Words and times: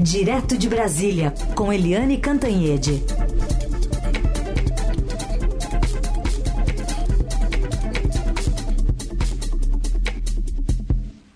Direto 0.00 0.56
de 0.56 0.68
Brasília, 0.68 1.34
com 1.56 1.72
Eliane 1.72 2.18
Cantanhede. 2.18 3.02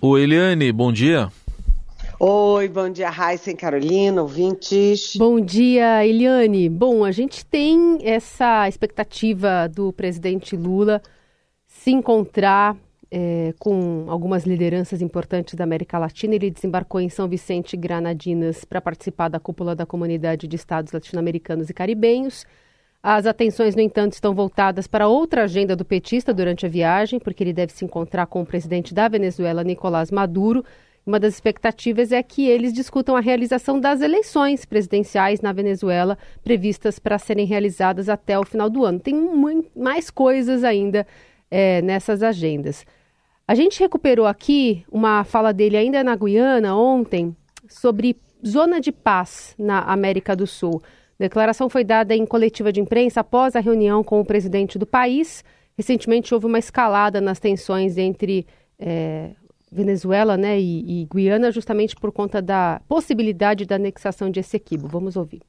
Oi, 0.01 0.23
Eliane, 0.23 0.71
bom 0.71 0.93
dia. 0.93 1.29
Oi, 2.21 2.69
bom 2.69 2.89
dia, 2.89 3.11
Raíssa 3.11 3.51
e 3.51 3.57
Carolina, 3.57 4.23
ouvintes. 4.23 5.17
Bom 5.17 5.41
dia, 5.41 6.07
Eliane. 6.07 6.69
Bom, 6.69 7.05
a 7.05 7.11
gente 7.11 7.45
tem 7.45 7.99
essa 8.03 8.69
expectativa 8.69 9.69
do 9.69 9.93
presidente 9.93 10.57
Lula 10.57 11.03
se 11.67 11.91
encontrar 11.91 12.77
é, 13.15 13.53
com 13.59 14.07
algumas 14.09 14.47
lideranças 14.47 15.03
importantes 15.03 15.55
da 15.55 15.65
América 15.65 15.99
Latina. 15.99 16.35
Ele 16.35 16.51
desembarcou 16.51 16.99
em 16.99 17.11
São 17.11 17.29
Vicente 17.29 17.77
Granadinas 17.77 18.65
para 18.65 18.81
participar 18.81 19.29
da 19.29 19.39
cúpula 19.39 19.77
da 19.77 19.85
Comunidade 19.85 20.49
de 20.49 20.57
Estados 20.57 20.93
Latino-Americanos 20.93 21.69
e 21.69 21.75
Caribenhos. 21.75 22.47
As 23.03 23.27
atenções, 23.27 23.77
no 23.77 23.83
entanto, 23.83 24.15
estão 24.15 24.35
voltadas 24.35 24.87
para 24.87 25.09
outra 25.09 25.43
agenda 25.43 25.77
do 25.77 25.85
petista 25.85 26.33
durante 26.33 26.65
a 26.65 26.69
viagem, 26.69 27.19
porque 27.21 27.45
ele 27.45 27.53
deve 27.53 27.73
se 27.73 27.85
encontrar 27.85 28.27
com 28.27 28.41
o 28.41 28.47
presidente 28.47 28.95
da 28.95 29.09
Venezuela, 29.09 29.63
Nicolás 29.63 30.11
Maduro. 30.11 30.65
Uma 31.05 31.21
das 31.21 31.35
expectativas 31.35 32.13
é 32.13 32.23
que 32.23 32.49
eles 32.49 32.73
discutam 32.73 33.15
a 33.15 33.21
realização 33.21 33.79
das 33.79 34.01
eleições 34.01 34.65
presidenciais 34.65 35.41
na 35.41 35.53
Venezuela, 35.53 36.17
previstas 36.45 36.99
para 36.99 37.19
serem 37.19 37.45
realizadas 37.45 38.09
até 38.09 38.39
o 38.39 38.45
final 38.45 38.71
do 38.71 38.85
ano. 38.85 39.01
Tem 39.01 39.15
mais 39.77 40.09
coisas 40.09 40.63
ainda 40.65 41.05
é, 41.51 41.83
nessas 41.83 42.23
agendas. 42.23 42.87
A 43.53 43.55
gente 43.55 43.79
recuperou 43.81 44.25
aqui 44.25 44.83
uma 44.91 45.25
fala 45.25 45.53
dele 45.53 45.77
ainda 45.77 46.03
na 46.03 46.17
Guiana 46.17 46.75
ontem 46.75 47.37
sobre 47.69 48.17
zona 48.43 48.81
de 48.81 48.91
paz 48.91 49.55
na 49.59 49.81
América 49.81 50.35
do 50.35 50.47
Sul. 50.47 50.81
A 51.21 51.25
declaração 51.25 51.69
foi 51.69 51.85
dada 51.85 52.17
em 52.17 52.25
coletiva 52.25 52.73
de 52.73 52.81
imprensa 52.81 53.21
após 53.21 53.55
a 53.55 53.61
reunião 53.61 54.03
com 54.03 54.19
o 54.19 54.25
presidente 54.25 54.79
do 54.79 54.87
país. 54.87 55.45
Recentemente 55.77 56.33
houve 56.33 56.47
uma 56.47 56.59
escalada 56.59 57.21
nas 57.21 57.39
tensões 57.39 57.99
entre 57.99 58.47
é, 58.79 59.33
Venezuela 59.71 60.39
né, 60.39 60.59
e, 60.59 61.03
e 61.03 61.09
Guiana, 61.15 61.53
justamente 61.53 61.95
por 61.95 62.11
conta 62.11 62.41
da 62.41 62.81
possibilidade 62.89 63.67
da 63.67 63.75
anexação 63.75 64.31
de 64.31 64.41
Essequibo. 64.41 64.89
Vamos 64.89 65.15
ouvir. 65.15 65.43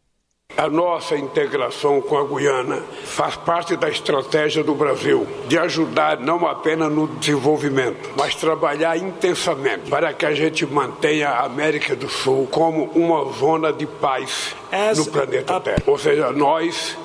A 0.56 0.70
nossa 0.70 1.18
integração 1.18 2.00
com 2.00 2.16
a 2.16 2.24
Guiana 2.24 2.84
faz 3.06 3.36
parte 3.36 3.76
da 3.76 3.90
estratégia 3.90 4.64
do 4.64 4.76
Brasil 4.76 5.26
de 5.48 5.58
ajudar 5.58 6.20
não 6.20 6.46
apenas 6.48 6.92
no 6.92 7.08
desenvolvimento, 7.08 8.12
mas 8.16 8.36
trabalhar 8.36 8.96
intensamente 8.96 9.90
para 9.90 10.14
que 10.14 10.26
a 10.28 10.34
gente 10.34 10.64
mantenha 10.66 11.30
a 11.30 11.46
América 11.46 11.96
do 11.96 12.08
Sul 12.08 12.48
como 12.52 12.86
uma 12.94 13.32
zona 13.34 13.74
de 13.74 13.88
paz 13.88 14.56
no 14.96 15.06
planeta 15.08 15.60
Terra. 15.60 15.84
Ou 15.88 15.98
seja, 15.98 16.32
nós 16.32 16.96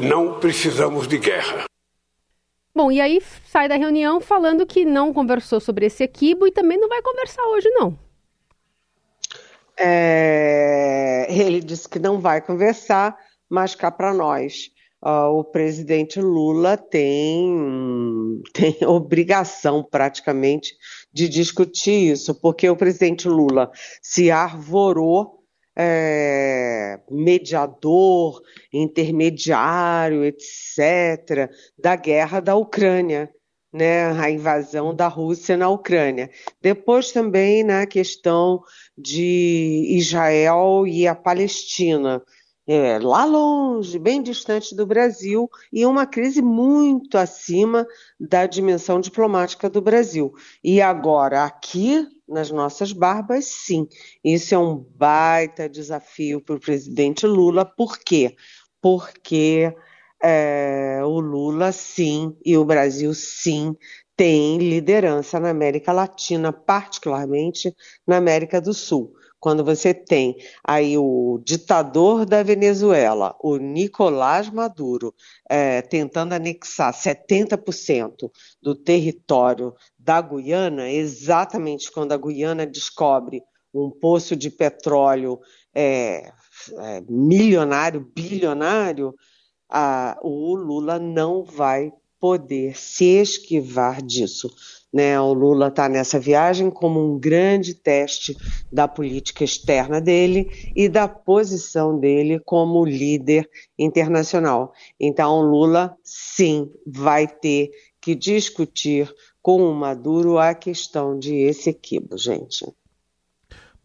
não 0.00 0.34
precisamos 0.34 1.06
de 1.06 1.18
guerra. 1.18 1.64
Bom, 2.74 2.90
e 2.90 2.98
aí 2.98 3.22
sai 3.44 3.68
da 3.68 3.76
reunião 3.76 4.22
falando 4.22 4.66
que 4.66 4.86
não 4.86 5.12
conversou 5.12 5.60
sobre 5.60 5.84
esse 5.84 6.02
equibo 6.02 6.46
e 6.46 6.50
também 6.50 6.78
não 6.78 6.88
vai 6.88 7.02
conversar 7.02 7.42
hoje, 7.48 7.68
não. 7.70 8.05
É, 9.78 11.26
ele 11.28 11.60
disse 11.60 11.88
que 11.88 11.98
não 11.98 12.18
vai 12.20 12.40
conversar, 12.40 13.16
mas 13.48 13.74
cá 13.74 13.90
para 13.90 14.14
nós. 14.14 14.70
Uh, 15.04 15.38
o 15.38 15.44
presidente 15.44 16.20
Lula 16.20 16.76
tem, 16.76 18.42
tem 18.52 18.76
obrigação 18.88 19.84
praticamente 19.84 20.74
de 21.12 21.28
discutir 21.28 22.12
isso, 22.12 22.34
porque 22.34 22.68
o 22.68 22.76
presidente 22.76 23.28
Lula 23.28 23.70
se 24.02 24.30
arvorou 24.30 25.36
é, 25.78 26.98
mediador, 27.10 28.40
intermediário, 28.72 30.24
etc., 30.24 31.50
da 31.78 31.94
guerra 31.94 32.40
da 32.40 32.56
Ucrânia 32.56 33.30
né, 33.76 34.10
a 34.18 34.30
invasão 34.30 34.94
da 34.94 35.06
Rússia 35.06 35.56
na 35.56 35.68
Ucrânia. 35.68 36.30
Depois 36.62 37.12
também 37.12 37.62
na 37.62 37.80
né, 37.80 37.86
questão 37.86 38.62
de 38.96 39.86
Israel 39.90 40.86
e 40.86 41.06
a 41.06 41.14
Palestina, 41.14 42.22
é, 42.66 42.98
lá 42.98 43.24
longe, 43.24 43.98
bem 43.98 44.22
distante 44.22 44.74
do 44.74 44.86
Brasil, 44.86 45.48
e 45.70 45.84
uma 45.84 46.06
crise 46.06 46.40
muito 46.40 47.18
acima 47.18 47.86
da 48.18 48.46
dimensão 48.46 48.98
diplomática 48.98 49.68
do 49.68 49.82
Brasil. 49.82 50.32
E 50.64 50.80
agora, 50.80 51.44
aqui 51.44 52.08
nas 52.26 52.50
nossas 52.50 52.92
barbas, 52.92 53.44
sim. 53.44 53.86
Isso 54.24 54.54
é 54.54 54.58
um 54.58 54.74
baita 54.74 55.68
desafio 55.68 56.40
para 56.40 56.56
o 56.56 56.60
presidente 56.60 57.26
Lula. 57.26 57.64
Por 57.64 57.98
quê? 57.98 58.34
Porque 58.80 59.72
é, 60.22 61.00
o 61.04 61.20
Lula 61.20 61.72
sim 61.72 62.36
e 62.44 62.56
o 62.56 62.64
Brasil 62.64 63.12
sim 63.14 63.76
tem 64.16 64.56
liderança 64.58 65.38
na 65.38 65.50
América 65.50 65.92
Latina, 65.92 66.52
particularmente 66.52 67.74
na 68.06 68.16
América 68.16 68.60
do 68.60 68.72
Sul. 68.72 69.12
Quando 69.38 69.62
você 69.62 69.92
tem 69.92 70.36
aí 70.64 70.96
o 70.96 71.38
ditador 71.44 72.24
da 72.24 72.42
Venezuela, 72.42 73.36
o 73.40 73.58
Nicolás 73.58 74.48
Maduro, 74.48 75.14
é, 75.48 75.82
tentando 75.82 76.32
anexar 76.32 76.92
70% 76.92 78.30
do 78.62 78.74
território 78.74 79.74
da 79.98 80.20
Guiana, 80.22 80.90
exatamente 80.90 81.92
quando 81.92 82.12
a 82.12 82.16
Guiana 82.16 82.66
descobre 82.66 83.42
um 83.74 83.90
poço 83.90 84.34
de 84.34 84.50
petróleo 84.50 85.38
é, 85.74 86.32
é, 86.78 87.02
milionário, 87.06 88.10
bilionário, 88.16 89.14
a, 89.68 90.18
o 90.22 90.54
Lula 90.54 90.98
não 90.98 91.44
vai 91.44 91.92
poder 92.20 92.76
se 92.76 93.04
esquivar 93.04 94.02
disso. 94.02 94.50
Né? 94.92 95.20
O 95.20 95.32
Lula 95.32 95.68
está 95.68 95.88
nessa 95.88 96.18
viagem 96.18 96.70
como 96.70 97.00
um 97.00 97.18
grande 97.18 97.74
teste 97.74 98.36
da 98.72 98.88
política 98.88 99.44
externa 99.44 100.00
dele 100.00 100.48
e 100.74 100.88
da 100.88 101.06
posição 101.06 101.98
dele 101.98 102.40
como 102.40 102.84
líder 102.84 103.48
internacional. 103.78 104.72
Então, 104.98 105.38
o 105.38 105.42
Lula, 105.42 105.96
sim, 106.02 106.70
vai 106.86 107.26
ter 107.26 107.70
que 108.00 108.14
discutir 108.14 109.12
com 109.42 109.62
o 109.62 109.74
Maduro 109.74 110.38
a 110.38 110.54
questão 110.54 111.18
de 111.18 111.34
esse 111.34 111.70
equibo, 111.70 112.16
gente. 112.16 112.66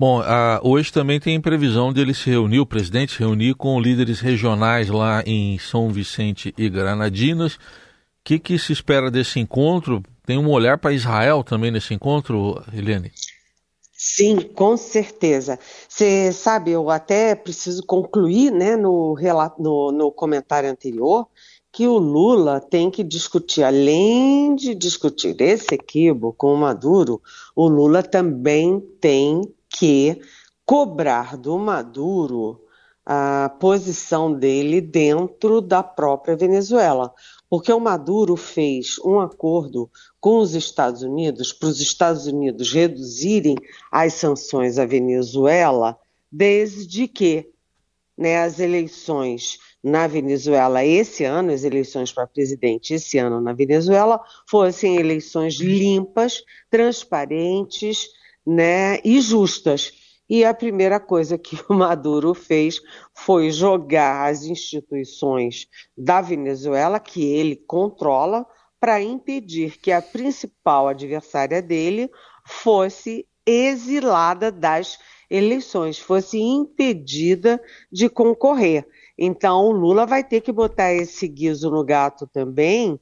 Bom, 0.02 0.20
uh, 0.20 0.60
hoje 0.64 0.92
também 0.92 1.20
tem 1.20 1.40
previsão 1.40 1.94
dele 1.94 2.12
se 2.12 2.28
reunir, 2.28 2.60
o 2.60 2.66
presidente 2.66 3.12
se 3.12 3.20
reunir 3.20 3.54
com 3.54 3.80
líderes 3.80 4.20
regionais 4.20 4.90
lá 4.90 5.22
em 5.28 5.60
São 5.60 5.92
Vicente 5.92 6.52
e 6.58 6.68
Granadinas. 6.70 7.54
O 7.54 7.60
que, 8.24 8.40
que 8.40 8.58
se 8.58 8.74
espera 8.74 9.12
desse 9.12 9.40
encontro? 9.40 10.02
Tem 10.26 10.40
um 10.40 10.50
olhar 10.50 10.80
para 10.80 10.92
Israel 10.92 11.44
também 11.44 11.70
nesse 11.70 11.94
encontro, 11.94 12.60
Helene? 12.74 13.12
Sim, 13.94 14.40
com 14.40 14.76
certeza. 14.76 15.60
Você 15.88 16.34
sabe, 16.34 16.72
eu 16.72 16.90
até 16.90 17.36
preciso 17.36 17.86
concluir 17.86 18.52
né, 18.52 18.76
no, 18.76 19.16
no, 19.60 19.92
no 19.92 20.12
comentário 20.12 20.68
anterior 20.68 21.28
que 21.72 21.86
o 21.86 22.00
Lula 22.00 22.60
tem 22.60 22.90
que 22.90 23.04
discutir, 23.04 23.62
além 23.62 24.56
de 24.56 24.74
discutir 24.74 25.40
esse 25.40 25.76
equívoco 25.76 26.34
com 26.36 26.56
o 26.56 26.58
Maduro, 26.58 27.22
o 27.56 27.68
Lula 27.68 28.02
também 28.02 28.80
tem 29.00 29.44
que 29.72 30.22
cobrar 30.66 31.38
do 31.38 31.58
Maduro 31.58 32.62
a 33.06 33.50
posição 33.60 34.32
dele 34.32 34.80
dentro 34.80 35.60
da 35.60 35.82
própria 35.82 36.36
Venezuela. 36.36 37.14
Porque 37.50 37.72
o 37.72 37.80
Maduro 37.80 38.38
fez 38.38 38.98
um 39.00 39.20
acordo 39.20 39.90
com 40.20 40.38
os 40.38 40.54
Estados 40.54 41.02
Unidos 41.02 41.52
para 41.52 41.70
os 41.70 41.82
Estados 41.82 42.28
Unidos 42.28 42.72
reduzirem 42.72 43.56
as 43.92 44.14
sanções 44.14 44.78
à 44.78 44.86
Venezuela, 44.86 45.98
desde 46.32 47.08
que 47.08 47.50
né, 48.18 48.44
as 48.44 48.60
eleições 48.60 49.58
na 49.84 50.06
Venezuela 50.06 50.86
esse 50.86 51.24
ano, 51.24 51.52
as 51.52 51.64
eleições 51.64 52.14
para 52.14 52.28
presidente 52.28 52.94
esse 52.94 53.18
ano 53.18 53.42
na 53.42 53.52
Venezuela, 53.52 54.22
fossem 54.48 54.98
eleições 54.98 55.56
limpas, 55.56 56.44
transparentes, 56.70 58.08
né, 58.46 59.00
e 59.04 59.22
justas. 59.22 59.92
E 60.30 60.46
a 60.46 60.54
primeira 60.54 61.00
coisa 61.00 61.38
que 61.38 61.58
o 61.70 61.74
Maduro 61.74 62.34
fez 62.34 62.80
foi 63.14 63.52
jogar 63.52 64.30
as 64.30 64.44
instituições 64.44 65.68
da 65.98 66.22
Venezuela, 66.22 67.00
que 67.00 67.24
ele 67.24 67.56
controla, 67.56 68.46
para 68.80 69.02
impedir 69.02 69.78
que 69.78 69.92
a 69.92 70.02
principal 70.02 70.88
adversária 70.88 71.62
dele 71.62 72.10
fosse 72.46 73.28
exilada 73.46 74.52
das 74.52 74.98
eleições, 75.30 76.00
fosse 76.00 76.40
impedida 76.40 77.62
de 77.92 78.10
concorrer. 78.10 78.88
Então, 79.18 79.66
o 79.66 79.72
Lula 79.72 80.06
vai 80.06 80.24
ter 80.24 80.42
que 80.42 80.52
botar 80.52 80.94
esse 80.94 81.28
guiso 81.28 81.70
no 81.70 81.84
gato 81.84 82.28
também, 82.28 83.00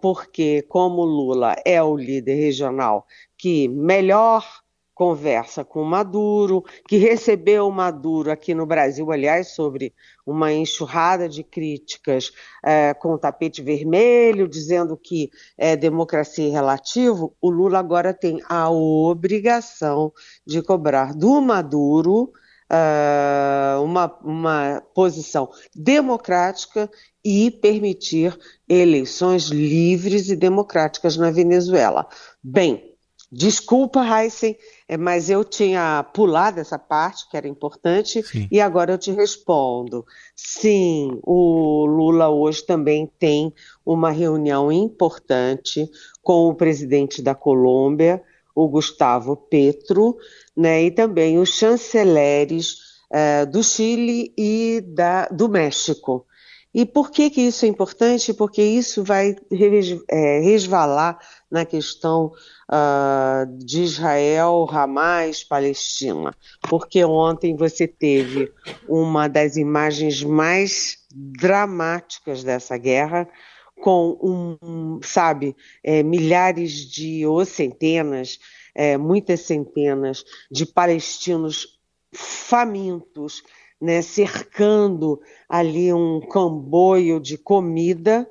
porque, 0.00 0.62
como 0.62 1.04
Lula 1.04 1.56
é 1.64 1.82
o 1.82 1.96
líder 1.96 2.34
regional 2.34 3.06
que 3.36 3.68
melhor 3.68 4.44
conversa 4.94 5.64
com 5.64 5.82
Maduro, 5.82 6.62
que 6.86 6.96
recebeu 6.96 7.68
Maduro 7.70 8.30
aqui 8.30 8.54
no 8.54 8.66
Brasil, 8.66 9.10
aliás, 9.10 9.48
sobre 9.48 9.92
uma 10.24 10.52
enxurrada 10.52 11.28
de 11.28 11.42
críticas 11.42 12.30
é, 12.64 12.94
com 12.94 13.14
o 13.14 13.18
tapete 13.18 13.62
vermelho, 13.62 14.46
dizendo 14.46 14.96
que 14.96 15.30
é 15.56 15.74
democracia 15.74 16.52
relativo, 16.52 17.34
o 17.40 17.50
Lula 17.50 17.78
agora 17.78 18.14
tem 18.14 18.40
a 18.48 18.70
obrigação 18.70 20.12
de 20.46 20.62
cobrar 20.62 21.14
do 21.14 21.40
Maduro 21.40 22.32
uh, 22.72 23.82
uma, 23.82 24.18
uma 24.24 24.82
posição 24.94 25.50
democrática 25.74 26.90
e 27.24 27.50
permitir 27.50 28.36
eleições 28.68 29.44
livres 29.44 30.28
e 30.28 30.36
democráticas 30.36 31.16
na 31.16 31.30
Venezuela. 31.30 32.08
Bem, 32.42 32.92
Desculpa, 33.34 34.04
Heisen, 34.04 34.58
é, 34.86 34.98
mas 34.98 35.30
eu 35.30 35.42
tinha 35.42 36.04
pulado 36.12 36.60
essa 36.60 36.78
parte, 36.78 37.26
que 37.30 37.34
era 37.34 37.48
importante, 37.48 38.22
Sim. 38.22 38.46
e 38.50 38.60
agora 38.60 38.92
eu 38.92 38.98
te 38.98 39.10
respondo. 39.10 40.04
Sim, 40.36 41.18
o 41.22 41.86
Lula 41.86 42.28
hoje 42.28 42.62
também 42.62 43.10
tem 43.18 43.50
uma 43.86 44.10
reunião 44.10 44.70
importante 44.70 45.90
com 46.22 46.48
o 46.48 46.54
presidente 46.54 47.22
da 47.22 47.34
Colômbia, 47.34 48.22
o 48.54 48.68
Gustavo 48.68 49.36
Petro, 49.36 50.16
né, 50.56 50.84
e 50.84 50.90
também 50.90 51.38
os 51.38 51.50
chanceleres 51.50 52.76
uh, 53.10 53.50
do 53.50 53.62
Chile 53.62 54.32
e 54.36 54.82
da, 54.94 55.26
do 55.26 55.48
México. 55.48 56.26
E 56.74 56.86
por 56.86 57.10
que, 57.10 57.28
que 57.28 57.42
isso 57.42 57.66
é 57.66 57.68
importante? 57.68 58.32
Porque 58.32 58.62
isso 58.62 59.04
vai 59.04 59.36
é, 60.08 60.40
resvalar 60.40 61.18
na 61.50 61.66
questão 61.66 62.32
uh, 62.70 63.58
de 63.58 63.82
Israel, 63.82 64.66
Hamas, 64.70 65.44
Palestina. 65.44 66.34
Porque 66.70 67.04
ontem 67.04 67.54
você 67.54 67.86
teve 67.86 68.50
uma 68.88 69.28
das 69.28 69.56
imagens 69.56 70.22
mais 70.22 70.96
dramáticas 71.10 72.42
dessa 72.42 72.78
guerra, 72.78 73.28
com 73.82 74.16
um, 74.22 75.00
sabe, 75.02 75.56
é, 75.82 76.04
milhares 76.04 76.72
de 76.88 77.26
ou 77.26 77.44
centenas, 77.44 78.38
é, 78.72 78.96
muitas 78.96 79.40
centenas 79.40 80.24
de 80.48 80.64
palestinos 80.64 81.80
famintos, 82.14 83.42
né, 83.80 84.00
cercando 84.00 85.20
ali 85.48 85.92
um 85.92 86.20
camboio 86.20 87.18
de 87.18 87.36
comida, 87.36 88.30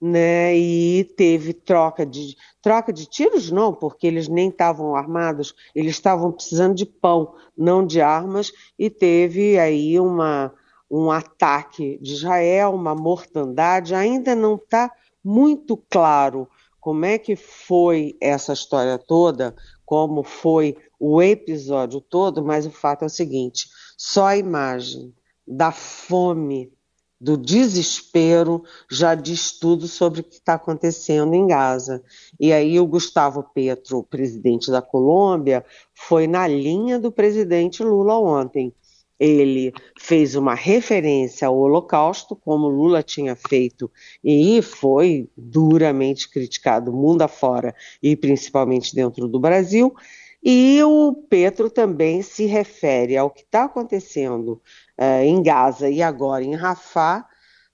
né, 0.00 0.56
e 0.56 1.04
teve 1.16 1.52
troca 1.52 2.04
de 2.04 2.36
troca 2.60 2.92
de 2.92 3.06
tiros 3.06 3.48
não, 3.48 3.72
porque 3.72 4.08
eles 4.08 4.26
nem 4.26 4.48
estavam 4.48 4.96
armados, 4.96 5.54
eles 5.72 5.92
estavam 5.92 6.32
precisando 6.32 6.74
de 6.74 6.84
pão, 6.84 7.36
não 7.56 7.86
de 7.86 8.00
armas, 8.00 8.52
e 8.76 8.90
teve 8.90 9.56
aí 9.56 10.00
uma 10.00 10.52
um 10.90 11.10
ataque 11.10 11.98
de 12.02 12.14
Israel, 12.14 12.74
uma 12.74 12.94
mortandade, 12.94 13.94
ainda 13.94 14.34
não 14.34 14.56
está 14.56 14.90
muito 15.22 15.76
claro 15.76 16.48
como 16.80 17.04
é 17.04 17.18
que 17.18 17.36
foi 17.36 18.16
essa 18.20 18.52
história 18.52 18.98
toda, 18.98 19.54
como 19.84 20.22
foi 20.24 20.76
o 20.98 21.22
episódio 21.22 22.00
todo, 22.00 22.44
mas 22.44 22.66
o 22.66 22.70
fato 22.70 23.02
é 23.02 23.06
o 23.06 23.10
seguinte: 23.10 23.68
só 23.96 24.26
a 24.26 24.36
imagem 24.36 25.14
da 25.46 25.70
fome, 25.70 26.72
do 27.20 27.36
desespero, 27.36 28.64
já 28.90 29.14
diz 29.14 29.58
tudo 29.58 29.86
sobre 29.86 30.20
o 30.20 30.24
que 30.24 30.36
está 30.36 30.54
acontecendo 30.54 31.34
em 31.34 31.46
Gaza. 31.46 32.02
E 32.38 32.50
aí 32.50 32.80
o 32.80 32.86
Gustavo 32.86 33.42
Petro, 33.54 34.02
presidente 34.04 34.70
da 34.70 34.80
Colômbia, 34.80 35.64
foi 35.94 36.26
na 36.26 36.48
linha 36.48 36.98
do 36.98 37.12
presidente 37.12 37.82
Lula 37.82 38.16
ontem. 38.18 38.72
Ele 39.20 39.72
fez 39.98 40.34
uma 40.34 40.54
referência 40.54 41.46
ao 41.46 41.58
Holocausto, 41.58 42.34
como 42.34 42.68
Lula 42.68 43.02
tinha 43.02 43.36
feito, 43.36 43.90
e 44.24 44.62
foi 44.62 45.28
duramente 45.36 46.30
criticado 46.30 46.90
mundo 46.90 47.20
afora 47.20 47.74
e 48.02 48.16
principalmente 48.16 48.94
dentro 48.94 49.28
do 49.28 49.38
Brasil. 49.38 49.94
E 50.42 50.82
o 50.82 51.12
Petro 51.28 51.68
também 51.68 52.22
se 52.22 52.46
refere 52.46 53.14
ao 53.14 53.28
que 53.28 53.42
está 53.42 53.64
acontecendo 53.64 54.62
uh, 54.98 55.22
em 55.22 55.42
Gaza 55.42 55.90
e 55.90 56.00
agora 56.02 56.42
em 56.42 56.54
Rafah, 56.54 57.28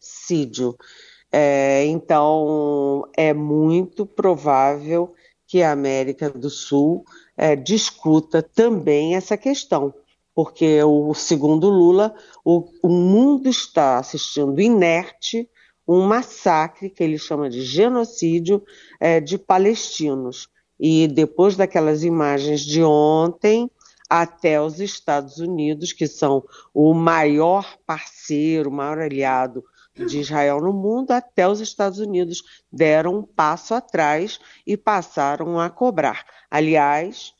É, 1.31 1.85
então, 1.85 3.07
é 3.15 3.33
muito 3.33 4.05
provável 4.05 5.13
que 5.51 5.61
a 5.61 5.73
América 5.73 6.29
do 6.29 6.49
Sul 6.49 7.03
é, 7.35 7.57
discuta 7.57 8.41
também 8.41 9.17
essa 9.17 9.35
questão, 9.35 9.93
porque, 10.33 10.81
o, 10.81 11.13
segundo 11.13 11.69
Lula, 11.69 12.15
o, 12.45 12.69
o 12.81 12.87
mundo 12.87 13.49
está 13.49 13.97
assistindo 13.97 14.61
inerte 14.61 15.49
um 15.85 16.03
massacre 16.03 16.89
que 16.89 17.03
ele 17.03 17.17
chama 17.17 17.49
de 17.49 17.63
genocídio 17.63 18.63
é, 18.97 19.19
de 19.19 19.37
palestinos. 19.37 20.47
E 20.79 21.05
depois 21.05 21.57
daquelas 21.57 22.01
imagens 22.05 22.61
de 22.61 22.81
ontem, 22.81 23.69
até 24.09 24.61
os 24.61 24.79
Estados 24.79 25.37
Unidos, 25.37 25.91
que 25.91 26.07
são 26.07 26.45
o 26.73 26.93
maior 26.93 27.77
parceiro, 27.85 28.69
o 28.69 28.73
maior 28.73 28.99
aliado 28.99 29.65
de 29.95 30.19
Israel 30.19 30.59
no 30.61 30.73
mundo, 30.73 31.11
até 31.11 31.47
os 31.47 31.59
Estados 31.59 31.99
Unidos 31.99 32.43
deram 32.71 33.19
um 33.19 33.23
passo 33.23 33.73
atrás 33.73 34.39
e 34.65 34.77
passaram 34.77 35.59
a 35.59 35.69
cobrar. 35.69 36.25
Aliás, 36.49 37.33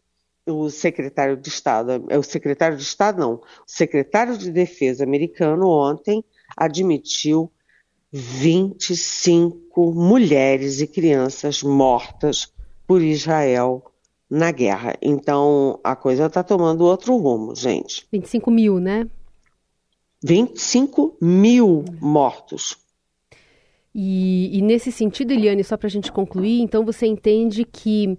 o 0.46 0.70
secretário 0.70 1.38
de 1.38 1.50
Estado, 1.50 2.06
é 2.10 2.18
o 2.18 2.24
secretário 2.24 2.78
de 2.78 2.84
Estado 2.84 3.20
não, 3.20 3.36
o 3.36 3.42
secretário 3.66 4.38
de 4.38 4.52
Defesa 4.52 5.04
americano 5.04 5.68
ontem 5.70 6.24
admitiu 6.58 7.52
25 8.12 9.94
mulheres 9.94 10.82
e 10.82 10.88
crianças 10.88 11.64
mortas 11.64 12.52
por 12.86 13.02
Israel 13.02 13.86
na 14.30 14.52
guerra. 14.52 14.98
Então 15.02 15.80
a 15.84 15.96
coisa 15.96 16.26
está 16.26 16.44
tomando 16.44 16.84
outro 16.84 17.16
rumo, 17.16 17.56
gente. 17.56 18.06
25 18.12 18.52
mil, 18.52 18.80
né? 18.80 19.08
25 20.24 21.18
mil 21.22 21.86
mortos. 22.00 22.78
E, 23.94 24.58
e 24.58 24.62
nesse 24.62 24.92
sentido, 24.92 25.34
Eliane, 25.34 25.64
só 25.64 25.76
para 25.76 25.88
a 25.88 25.90
gente 25.90 26.12
concluir, 26.12 26.62
então 26.62 26.86
você 26.86 27.06
entende 27.06 27.66
que 27.66 28.18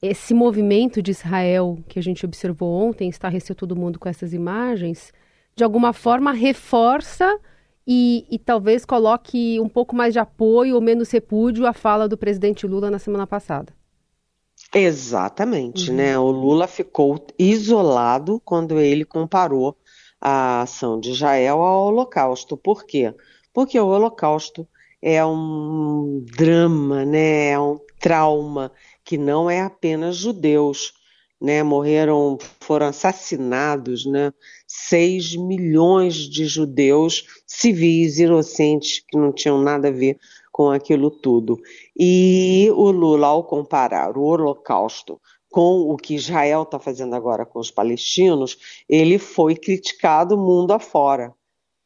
esse 0.00 0.32
movimento 0.32 1.02
de 1.02 1.10
Israel 1.10 1.78
que 1.88 1.98
a 1.98 2.02
gente 2.02 2.24
observou 2.24 2.70
ontem, 2.70 3.08
estarreceu 3.08 3.54
todo 3.54 3.76
mundo 3.76 3.98
com 3.98 4.08
essas 4.08 4.32
imagens, 4.32 5.12
de 5.54 5.64
alguma 5.64 5.92
forma 5.92 6.32
reforça 6.32 7.38
e, 7.86 8.24
e, 8.30 8.38
talvez 8.38 8.84
coloque 8.84 9.58
um 9.60 9.68
pouco 9.68 9.96
mais 9.96 10.12
de 10.12 10.18
apoio 10.18 10.76
ou 10.76 10.80
menos 10.80 11.10
repúdio 11.10 11.66
à 11.66 11.72
fala 11.72 12.08
do 12.08 12.16
presidente 12.16 12.66
Lula 12.66 12.90
na 12.90 12.98
semana 12.98 13.26
passada. 13.26 13.72
Exatamente, 14.72 15.90
uhum. 15.90 15.96
né? 15.96 16.18
O 16.18 16.30
Lula 16.30 16.68
ficou 16.68 17.26
isolado 17.38 18.40
quando 18.44 18.78
ele 18.78 19.04
comparou 19.04 19.76
a 20.20 20.62
ação 20.62 21.00
de 21.00 21.10
Israel 21.10 21.62
ao 21.62 21.86
Holocausto. 21.86 22.56
Por 22.56 22.84
quê? 22.84 23.14
Porque 23.52 23.78
o 23.78 23.86
Holocausto 23.86 24.68
é 25.00 25.24
um 25.24 26.24
drama, 26.36 27.04
né? 27.04 27.50
É 27.50 27.58
um 27.58 27.78
trauma 27.98 28.72
que 29.04 29.16
não 29.16 29.50
é 29.50 29.60
apenas 29.60 30.16
judeus 30.16 30.92
né, 31.40 31.62
morreram, 31.62 32.36
foram 32.60 32.86
assassinados, 32.86 34.04
né, 34.04 34.32
6 34.66 35.36
milhões 35.36 36.14
de 36.14 36.44
judeus 36.44 37.24
civis, 37.46 38.18
inocentes, 38.18 39.02
que 39.08 39.16
não 39.16 39.32
tinham 39.32 39.60
nada 39.60 39.88
a 39.88 39.92
ver 39.92 40.18
com 40.52 40.70
aquilo 40.70 41.10
tudo. 41.10 41.58
E 41.98 42.68
o 42.74 42.90
Lula, 42.90 43.28
ao 43.28 43.44
comparar 43.44 44.18
o 44.18 44.22
Holocausto 44.22 45.18
com 45.50 45.90
o 45.90 45.96
que 45.96 46.14
Israel 46.14 46.62
está 46.62 46.78
fazendo 46.78 47.14
agora 47.14 47.44
com 47.44 47.58
os 47.58 47.70
palestinos, 47.70 48.56
ele 48.88 49.18
foi 49.18 49.56
criticado 49.56 50.38
mundo 50.38 50.72
afora, 50.72 51.34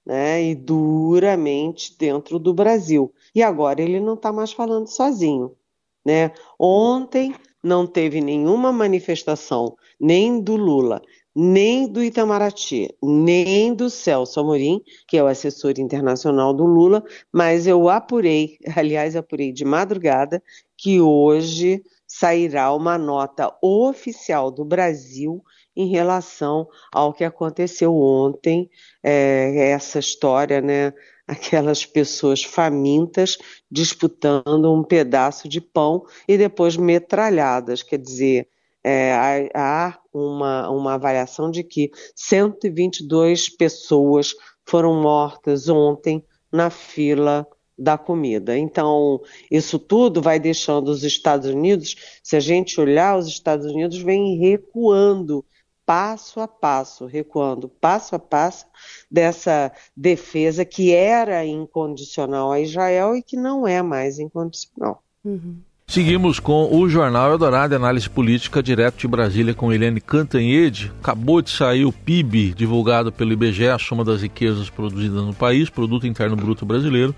né, 0.05 0.43
e 0.43 0.55
duramente 0.55 1.97
dentro 1.99 2.39
do 2.39 2.53
Brasil. 2.53 3.13
E 3.35 3.43
agora 3.43 3.81
ele 3.81 3.99
não 3.99 4.15
está 4.15 4.31
mais 4.31 4.53
falando 4.53 4.87
sozinho. 4.87 5.57
Né? 6.05 6.31
Ontem 6.59 7.35
não 7.63 7.87
teve 7.87 8.21
nenhuma 8.21 8.71
manifestação, 8.71 9.75
nem 9.99 10.39
do 10.39 10.55
Lula, 10.55 11.01
nem 11.35 11.89
do 11.89 12.05
Itamaraty, 12.05 12.95
nem 13.03 13.75
do 13.75 13.89
Celso 13.89 14.39
Amorim, 14.39 14.83
que 15.09 15.17
é 15.17 15.23
o 15.23 15.27
assessor 15.27 15.73
internacional 15.79 16.53
do 16.53 16.65
Lula, 16.65 17.03
mas 17.33 17.67
eu 17.67 17.89
apurei, 17.89 18.59
aliás, 18.77 19.17
apurei 19.17 19.51
de 19.51 19.65
madrugada, 19.65 20.43
que 20.77 21.01
hoje 21.01 21.83
sairá 22.19 22.73
uma 22.73 22.97
nota 22.97 23.53
oficial 23.61 24.49
do 24.49 24.65
Brasil 24.65 25.43
em 25.75 25.89
relação 25.89 26.69
ao 26.93 27.13
que 27.13 27.25
aconteceu 27.25 27.93
ontem, 27.97 28.71
é, 29.03 29.71
essa 29.71 29.99
história 29.99 30.61
né, 30.61 30.93
aquelas 31.27 31.85
pessoas 31.85 32.45
famintas 32.45 33.37
disputando 33.69 34.73
um 34.73 34.85
pedaço 34.85 35.49
de 35.49 35.61
pão 35.61 36.05
e 36.29 36.39
depois 36.39 36.77
metralhadas. 36.77 37.83
Quer 37.83 37.99
dizer, 37.99 38.49
é, 38.85 39.51
há 39.53 39.99
uma, 40.13 40.71
uma 40.71 40.95
avaliação 40.95 41.51
de 41.51 41.65
que 41.65 41.91
122 42.15 43.49
pessoas 43.49 44.35
foram 44.65 45.03
mortas 45.03 45.69
ontem 45.69 46.25
na 46.53 46.71
fila 46.71 47.45
da 47.79 47.99
comida. 47.99 48.57
Então, 48.57 49.21
isso 49.51 49.79
tudo 49.79 50.23
vai 50.23 50.39
deixando 50.39 50.89
os 50.89 51.03
Estados 51.03 51.51
Unidos, 51.51 51.97
se 52.23 52.37
a 52.37 52.41
gente 52.41 52.81
olhar, 52.81 53.19
os 53.19 53.27
Estados 53.27 53.67
Unidos 53.67 53.99
vêm 53.99 54.39
recuando 54.39 55.45
passo 55.85 56.41
a 56.41 56.49
passo, 56.49 57.07
recuando 57.07 57.69
passo 57.69 58.15
a 58.15 58.19
passo 58.19 58.67
dessa 59.11 59.71
defesa 59.97 60.65
que 60.65 60.93
era 60.93 61.45
incondicional 61.45 62.51
a 62.51 62.61
Israel 62.61 63.17
e 63.17 63.23
que 63.23 63.37
não 63.37 63.67
é 63.67 63.83
mais 63.83 64.19
incondicional. 64.19 65.03
Uhum. 65.25 65.57
Seguimos 65.87 66.41
com 66.41 66.75
o 66.75 66.89
Jornal 66.89 67.33
Eldorado, 67.33 67.77
análise 67.77 68.09
política 68.09 68.63
direto 68.63 68.97
de 68.97 69.07
Brasília 69.07 69.53
com 69.53 69.71
Helene 69.71 70.01
Cantanhede. 70.01 70.91
Acabou 71.01 71.43
de 71.43 71.51
sair 71.51 71.85
o 71.85 71.93
PIB 71.93 72.55
divulgado 72.55 73.13
pelo 73.13 73.33
IBGE, 73.33 73.69
a 73.69 73.79
soma 73.79 74.03
das 74.03 74.23
riquezas 74.23 74.71
produzidas 74.71 75.23
no 75.23 75.35
país, 75.35 75.69
Produto 75.69 76.07
Interno 76.07 76.37
Bruto 76.37 76.65
Brasileiro, 76.65 77.15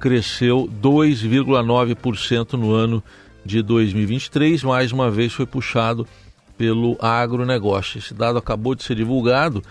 cresceu 0.00 0.68
2,9% 0.82 2.54
no 2.54 2.72
ano 2.72 3.04
de 3.44 3.62
2023. 3.62 4.64
Mais 4.64 4.90
uma 4.90 5.10
vez 5.10 5.32
foi 5.32 5.46
puxado 5.46 6.06
pelo 6.56 6.96
agronegócio. 7.00 7.98
Esse 7.98 8.14
dado 8.14 8.38
acabou 8.38 8.74
de 8.74 8.82
ser 8.82 8.96
divulgado. 8.96 9.62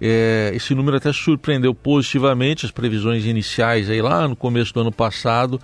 É, 0.00 0.50
esse 0.54 0.74
número 0.74 0.96
até 0.96 1.12
surpreendeu 1.12 1.74
positivamente 1.74 2.66
as 2.66 2.72
previsões 2.72 3.24
iniciais 3.24 3.88
aí 3.88 4.02
lá 4.02 4.26
no 4.26 4.34
começo 4.34 4.74
do 4.74 4.80
ano 4.80 4.90
passado 4.90 5.60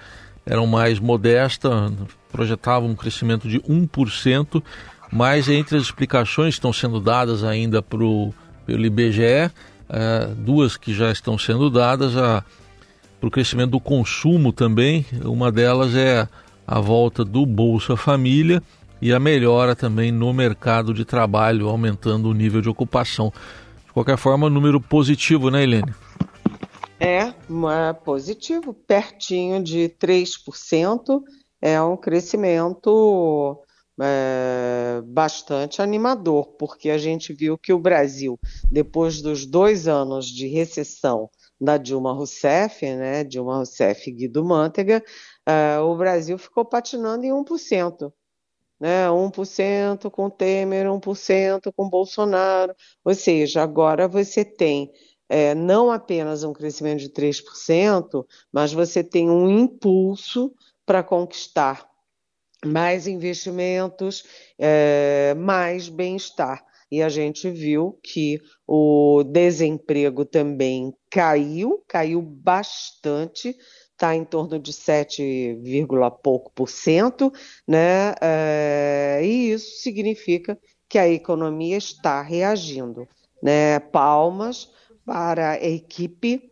eram 0.46 0.66
mais 0.66 0.98
modestas, 0.98 1.72
projetavam 2.30 2.90
um 2.90 2.94
crescimento 2.94 3.48
de 3.48 3.60
1%, 3.60 4.62
mas 5.12 5.48
entre 5.48 5.76
as 5.76 5.84
explicações 5.84 6.54
que 6.54 6.58
estão 6.58 6.72
sendo 6.72 7.00
dadas 7.00 7.44
ainda 7.44 7.82
pro, 7.82 8.32
pelo 8.64 8.84
IBGE, 8.86 9.22
é, 9.22 10.26
duas 10.36 10.76
que 10.76 10.94
já 10.94 11.10
estão 11.10 11.36
sendo 11.36 11.68
dadas, 11.68 12.16
a 12.16 12.44
para 13.20 13.28
o 13.28 13.30
crescimento 13.30 13.72
do 13.72 13.80
consumo 13.80 14.52
também. 14.52 15.04
Uma 15.24 15.52
delas 15.52 15.94
é 15.94 16.26
a 16.66 16.80
volta 16.80 17.22
do 17.22 17.44
Bolsa 17.44 17.96
Família 17.96 18.62
e 19.00 19.12
a 19.12 19.20
melhora 19.20 19.76
também 19.76 20.10
no 20.10 20.32
mercado 20.32 20.94
de 20.94 21.04
trabalho, 21.04 21.68
aumentando 21.68 22.30
o 22.30 22.34
nível 22.34 22.62
de 22.62 22.68
ocupação. 22.68 23.30
De 23.86 23.92
qualquer 23.92 24.16
forma, 24.16 24.48
número 24.48 24.80
positivo, 24.80 25.50
né, 25.50 25.62
Helene? 25.62 25.94
É, 26.98 27.32
positivo, 28.04 28.72
pertinho 28.72 29.62
de 29.62 29.90
3%, 30.00 31.22
é 31.60 31.80
um 31.80 31.96
crescimento 31.96 33.58
é, 34.00 35.02
bastante 35.04 35.82
animador, 35.82 36.46
porque 36.58 36.90
a 36.90 36.98
gente 36.98 37.32
viu 37.32 37.58
que 37.58 37.72
o 37.72 37.78
Brasil, 37.78 38.38
depois 38.70 39.20
dos 39.20 39.44
dois 39.44 39.88
anos 39.88 40.26
de 40.26 40.46
recessão 40.46 41.28
da 41.60 41.76
Dilma 41.76 42.12
Rousseff, 42.12 42.86
né, 42.86 43.22
Dilma 43.22 43.56
Rousseff 43.56 44.08
e 44.08 44.12
Guido 44.12 44.44
Mantega, 44.44 45.04
uh, 45.48 45.82
o 45.82 45.96
Brasil 45.96 46.38
ficou 46.38 46.64
patinando 46.64 47.24
em 47.24 47.30
1%. 47.30 48.12
Né, 48.80 49.06
1% 49.10 50.10
com 50.10 50.30
Temer, 50.30 50.86
1% 50.86 51.70
com 51.76 51.90
Bolsonaro. 51.90 52.74
Ou 53.04 53.14
seja, 53.14 53.62
agora 53.62 54.08
você 54.08 54.42
tem 54.42 54.90
é, 55.28 55.54
não 55.54 55.92
apenas 55.92 56.42
um 56.42 56.52
crescimento 56.52 57.00
de 57.00 57.10
3%, 57.10 58.26
mas 58.50 58.72
você 58.72 59.04
tem 59.04 59.30
um 59.30 59.48
impulso 59.48 60.52
para 60.84 61.04
conquistar 61.04 61.88
mais 62.64 63.06
investimentos, 63.06 64.24
é, 64.58 65.34
mais 65.34 65.88
bem-estar 65.88 66.64
e 66.90 67.02
a 67.02 67.08
gente 67.08 67.48
viu 67.50 67.98
que 68.02 68.40
o 68.66 69.22
desemprego 69.22 70.24
também 70.24 70.92
caiu, 71.10 71.84
caiu 71.86 72.20
bastante, 72.20 73.56
está 73.92 74.14
em 74.14 74.24
torno 74.24 74.58
de 74.58 74.72
7, 74.72 75.58
pouco 76.22 76.50
por 76.52 76.68
cento, 76.68 77.32
né? 77.68 78.14
É, 78.20 79.20
e 79.22 79.52
isso 79.52 79.82
significa 79.82 80.58
que 80.88 80.98
a 80.98 81.08
economia 81.08 81.76
está 81.76 82.20
reagindo, 82.22 83.06
né? 83.42 83.78
Palmas 83.78 84.68
para 85.04 85.50
a 85.50 85.64
equipe 85.64 86.50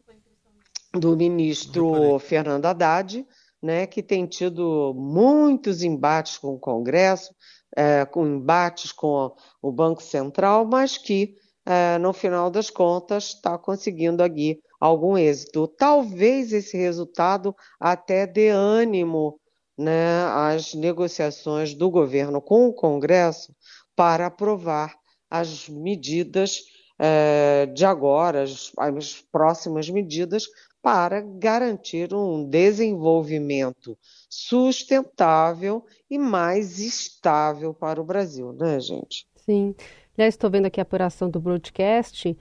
do 0.92 1.16
ministro 1.16 2.18
Fernando 2.18 2.66
Haddad, 2.66 3.26
né, 3.62 3.86
que 3.86 4.02
tem 4.02 4.26
tido 4.26 4.94
muitos 4.94 5.82
embates 5.82 6.38
com 6.38 6.54
o 6.54 6.58
Congresso, 6.58 7.34
é, 7.76 8.04
com 8.04 8.26
embates 8.26 8.92
com 8.92 9.34
o 9.62 9.72
Banco 9.72 10.02
Central, 10.02 10.64
mas 10.64 10.96
que, 10.96 11.34
é, 11.66 11.98
no 11.98 12.12
final 12.12 12.50
das 12.50 12.70
contas, 12.70 13.34
está 13.34 13.58
conseguindo 13.58 14.22
aqui 14.22 14.60
algum 14.80 15.16
êxito. 15.16 15.68
Talvez 15.68 16.52
esse 16.52 16.76
resultado 16.76 17.54
até 17.80 18.26
dê 18.26 18.48
ânimo 18.48 19.40
né, 19.76 20.24
às 20.32 20.74
negociações 20.74 21.74
do 21.74 21.90
governo 21.90 22.40
com 22.40 22.66
o 22.68 22.74
Congresso 22.74 23.54
para 23.94 24.26
aprovar 24.26 24.94
as 25.30 25.68
medidas 25.68 26.62
é, 26.98 27.66
de 27.66 27.84
agora, 27.84 28.42
as, 28.42 28.72
as 28.76 29.20
próximas 29.30 29.88
medidas 29.88 30.46
para 30.82 31.20
garantir 31.20 32.14
um 32.14 32.48
desenvolvimento 32.48 33.96
sustentável 34.28 35.84
e 36.10 36.18
mais 36.18 36.78
estável 36.78 37.72
para 37.72 38.00
o 38.00 38.04
Brasil, 38.04 38.52
né, 38.52 38.78
gente? 38.80 39.26
Sim. 39.36 39.74
Aliás, 40.16 40.34
estou 40.34 40.50
vendo 40.50 40.66
aqui 40.66 40.80
a 40.80 40.82
apuração 40.82 41.30
do 41.30 41.40
broadcast 41.40 42.36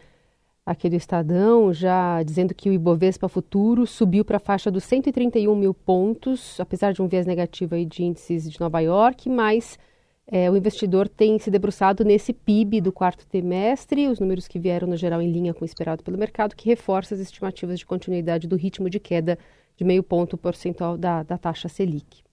aqui 0.67 0.89
do 0.89 0.98
Estadão, 0.98 1.72
já 1.72 2.22
dizendo 2.24 2.53
que 2.53 2.70
o 2.70 2.74
Ibovespa 2.74 3.29
Futuro 3.29 3.88
subiu 3.88 4.25
para 4.25 4.36
a 4.36 4.39
faixa 4.39 4.70
dos 4.70 4.84
131 4.84 5.56
mil 5.56 5.74
pontos, 5.74 6.60
apesar 6.60 6.91
de 6.91 7.01
um 7.01 7.08
viés 7.08 7.25
negativo 7.25 7.74
aí 7.74 7.86
de 7.86 8.03
índices 8.03 8.51
de 8.51 8.60
Nova 8.60 8.82
York, 8.82 9.29
mas 9.29 9.79
é, 10.29 10.51
o 10.51 10.57
investidor 10.57 11.07
tem 11.07 11.39
se 11.39 11.50
debruçado 11.50 12.03
nesse 12.03 12.34
PIB 12.34 12.81
do 12.81 12.91
quarto 12.91 13.25
trimestre, 13.25 14.10
os 14.10 14.19
números 14.19 14.48
que 14.48 14.60
vieram 14.60 14.88
no 14.88 14.98
geral 14.98 15.22
em 15.22 15.31
linha 15.31 15.53
com 15.53 15.63
o 15.63 15.65
esperado 15.65 16.03
pelo 16.03 16.17
mercado, 16.17 16.55
que 16.55 16.67
reforça 16.67 17.15
as 17.15 17.22
estimativas 17.22 17.79
de 17.79 17.86
continuidade 17.86 18.48
do 18.48 18.57
ritmo 18.57 18.89
de 18.89 19.00
queda 19.00 19.39
de 19.77 19.86
meio 19.86 20.03
ponto 20.03 20.38
percentual 20.38 20.98
da, 20.98 21.24
da 21.24 21.38
taxa 21.38 21.69
Selic. 21.69 22.24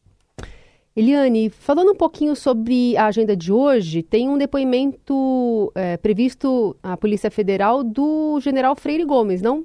Eliane, 0.96 1.50
falando 1.50 1.92
um 1.92 1.96
pouquinho 1.96 2.34
sobre 2.34 2.96
a 2.96 3.06
agenda 3.06 3.36
de 3.36 3.52
hoje, 3.52 4.02
tem 4.02 4.28
um 4.28 4.38
depoimento 4.38 5.72
é, 5.74 5.96
previsto 5.96 6.76
à 6.82 6.96
Polícia 6.96 7.30
Federal 7.30 7.82
do 7.82 8.40
general 8.40 8.74
Freire 8.74 9.04
Gomes, 9.04 9.42
não? 9.42 9.64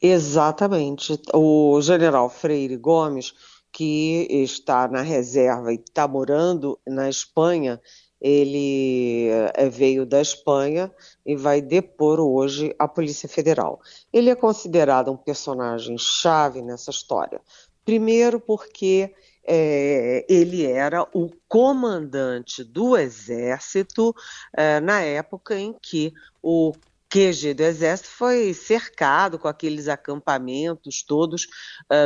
Exatamente. 0.00 1.20
O 1.34 1.80
general 1.80 2.30
Freire 2.30 2.76
Gomes 2.76 3.34
que 3.78 4.26
está 4.28 4.88
na 4.88 5.02
reserva 5.02 5.72
e 5.72 5.76
está 5.76 6.08
morando 6.08 6.76
na 6.84 7.08
Espanha, 7.08 7.80
ele 8.20 9.28
eh, 9.54 9.68
veio 9.68 10.04
da 10.04 10.20
Espanha 10.20 10.90
e 11.24 11.36
vai 11.36 11.62
depor 11.62 12.18
hoje 12.18 12.74
a 12.76 12.88
Polícia 12.88 13.28
Federal. 13.28 13.80
Ele 14.12 14.30
é 14.30 14.34
considerado 14.34 15.12
um 15.12 15.16
personagem 15.16 15.96
chave 15.96 16.60
nessa 16.60 16.90
história. 16.90 17.40
Primeiro, 17.84 18.40
porque 18.40 19.14
é, 19.44 20.26
ele 20.28 20.66
era 20.66 21.06
o 21.14 21.30
comandante 21.46 22.64
do 22.64 22.96
Exército 22.96 24.12
é, 24.56 24.80
na 24.80 25.02
época 25.02 25.56
em 25.56 25.72
que 25.72 26.12
o 26.42 26.72
QG 27.08 27.54
do 27.54 27.62
Exército 27.62 28.08
foi 28.10 28.52
cercado 28.52 29.38
com 29.38 29.46
aqueles 29.46 29.86
acampamentos 29.86 31.02
todos 31.02 31.46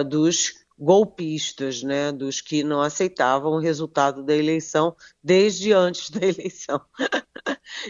dos 0.07 0.62
golpistas, 0.79 1.83
né, 1.83 2.11
dos 2.13 2.41
que 2.41 2.65
não 2.65 2.81
aceitavam 2.81 3.53
o 3.53 3.61
resultado 3.61 4.23
da 4.23 4.35
eleição 4.35 4.97
desde 5.23 5.73
antes 5.73 6.11
da 6.11 6.21
eleição. 6.27 6.81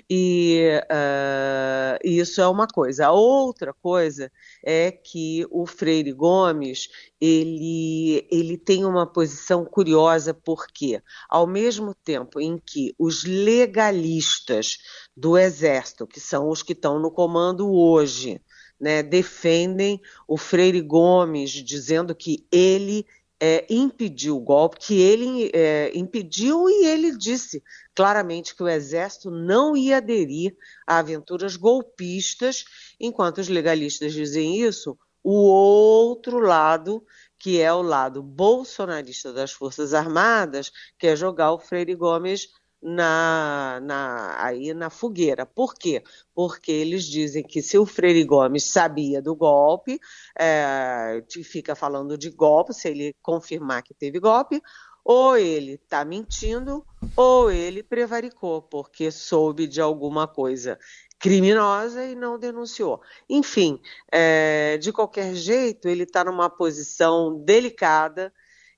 e 0.08 0.80
uh, 0.84 1.98
isso 2.04 2.40
é 2.40 2.48
uma 2.48 2.66
coisa. 2.66 3.06
A 3.06 3.12
outra 3.12 3.72
coisa 3.72 4.30
é 4.64 4.90
que 4.90 5.46
o 5.50 5.66
Freire 5.66 6.12
Gomes 6.12 6.88
ele, 7.20 8.26
ele 8.30 8.58
tem 8.58 8.84
uma 8.84 9.06
posição 9.06 9.64
curiosa 9.64 10.34
porque, 10.34 11.00
ao 11.28 11.46
mesmo 11.46 11.94
tempo 11.94 12.40
em 12.40 12.58
que 12.58 12.94
os 12.98 13.24
legalistas 13.24 14.78
do 15.16 15.38
Exército, 15.38 16.06
que 16.06 16.18
são 16.18 16.48
os 16.48 16.62
que 16.62 16.72
estão 16.72 16.98
no 16.98 17.10
comando 17.10 17.70
hoje, 17.70 18.40
né, 18.82 19.00
defendem 19.00 20.00
o 20.26 20.36
Freire 20.36 20.80
Gomes, 20.80 21.50
dizendo 21.52 22.16
que 22.16 22.44
ele 22.50 23.06
é, 23.38 23.64
impediu 23.70 24.36
o 24.36 24.40
golpe, 24.40 24.76
que 24.80 25.00
ele 25.00 25.52
é, 25.54 25.92
impediu 25.94 26.68
e 26.68 26.86
ele 26.86 27.16
disse 27.16 27.62
claramente 27.94 28.56
que 28.56 28.62
o 28.62 28.68
Exército 28.68 29.30
não 29.30 29.76
ia 29.76 29.98
aderir 29.98 30.56
a 30.84 30.98
aventuras 30.98 31.54
golpistas, 31.54 32.64
enquanto 32.98 33.38
os 33.38 33.48
legalistas 33.48 34.12
dizem 34.12 34.60
isso, 34.60 34.98
o 35.22 35.44
outro 35.44 36.40
lado, 36.40 37.04
que 37.38 37.60
é 37.60 37.72
o 37.72 37.82
lado 37.82 38.20
bolsonarista 38.20 39.32
das 39.32 39.52
Forças 39.52 39.94
Armadas, 39.94 40.72
que 40.98 41.06
é 41.06 41.14
jogar 41.14 41.52
o 41.52 41.58
Freire 41.60 41.94
Gomes 41.94 42.48
na, 42.82 43.80
na, 43.82 44.44
aí 44.44 44.74
na 44.74 44.90
fogueira. 44.90 45.46
Por 45.46 45.74
quê? 45.74 46.02
Porque 46.34 46.72
eles 46.72 47.04
dizem 47.04 47.42
que 47.42 47.62
se 47.62 47.78
o 47.78 47.86
Freire 47.86 48.24
Gomes 48.24 48.64
sabia 48.64 49.22
do 49.22 49.36
golpe, 49.36 50.00
é, 50.38 51.22
fica 51.44 51.74
falando 51.74 52.18
de 52.18 52.30
golpe, 52.30 52.74
se 52.74 52.88
ele 52.88 53.14
confirmar 53.22 53.82
que 53.82 53.94
teve 53.94 54.18
golpe, 54.18 54.60
ou 55.04 55.36
ele 55.36 55.74
está 55.74 56.04
mentindo, 56.04 56.84
ou 57.16 57.50
ele 57.50 57.82
prevaricou, 57.82 58.62
porque 58.62 59.10
soube 59.10 59.66
de 59.66 59.80
alguma 59.80 60.26
coisa 60.26 60.78
criminosa 61.18 62.04
e 62.04 62.16
não 62.16 62.36
denunciou. 62.36 63.00
Enfim, 63.28 63.80
é, 64.10 64.76
de 64.78 64.92
qualquer 64.92 65.34
jeito, 65.34 65.88
ele 65.88 66.02
está 66.02 66.24
numa 66.24 66.50
posição 66.50 67.38
delicada 67.44 68.32